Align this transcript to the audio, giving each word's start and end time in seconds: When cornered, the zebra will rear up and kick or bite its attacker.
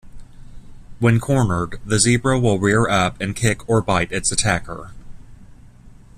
When 0.97 1.19
cornered, 1.19 1.79
the 1.85 1.99
zebra 1.99 2.39
will 2.39 2.57
rear 2.57 2.89
up 2.89 3.21
and 3.21 3.35
kick 3.35 3.69
or 3.69 3.81
bite 3.83 4.11
its 4.11 4.31
attacker. 4.31 4.93